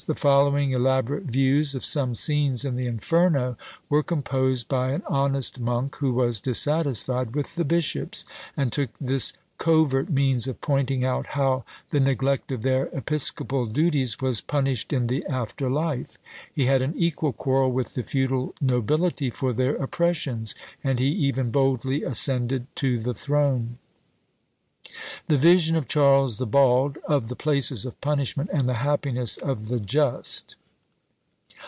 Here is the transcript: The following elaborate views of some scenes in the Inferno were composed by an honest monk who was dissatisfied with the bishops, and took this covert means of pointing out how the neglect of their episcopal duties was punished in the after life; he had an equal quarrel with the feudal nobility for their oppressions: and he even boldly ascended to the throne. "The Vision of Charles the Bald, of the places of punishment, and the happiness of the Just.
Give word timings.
The 0.07 0.15
following 0.15 0.71
elaborate 0.71 1.25
views 1.25 1.75
of 1.75 1.85
some 1.85 2.15
scenes 2.15 2.65
in 2.65 2.75
the 2.75 2.87
Inferno 2.87 3.55
were 3.87 4.01
composed 4.01 4.67
by 4.67 4.93
an 4.93 5.03
honest 5.05 5.59
monk 5.59 5.97
who 5.97 6.11
was 6.11 6.41
dissatisfied 6.41 7.35
with 7.35 7.53
the 7.53 7.63
bishops, 7.63 8.25
and 8.57 8.71
took 8.71 8.97
this 8.97 9.31
covert 9.59 10.09
means 10.09 10.47
of 10.47 10.59
pointing 10.59 11.05
out 11.05 11.27
how 11.27 11.65
the 11.91 11.99
neglect 11.99 12.51
of 12.51 12.63
their 12.63 12.87
episcopal 12.93 13.67
duties 13.67 14.19
was 14.19 14.41
punished 14.41 14.91
in 14.91 15.05
the 15.05 15.23
after 15.27 15.69
life; 15.69 16.17
he 16.51 16.65
had 16.65 16.81
an 16.81 16.95
equal 16.97 17.31
quarrel 17.31 17.71
with 17.71 17.93
the 17.93 18.01
feudal 18.01 18.55
nobility 18.59 19.29
for 19.29 19.53
their 19.53 19.75
oppressions: 19.75 20.55
and 20.83 20.97
he 20.97 21.09
even 21.11 21.51
boldly 21.51 22.01
ascended 22.01 22.65
to 22.75 22.97
the 22.97 23.13
throne. 23.13 23.77
"The 25.29 25.37
Vision 25.37 25.77
of 25.77 25.87
Charles 25.87 26.37
the 26.37 26.45
Bald, 26.45 26.97
of 27.07 27.29
the 27.29 27.35
places 27.35 27.85
of 27.85 28.01
punishment, 28.01 28.49
and 28.51 28.67
the 28.67 28.73
happiness 28.83 29.37
of 29.37 29.69
the 29.69 29.79
Just. 29.79 30.55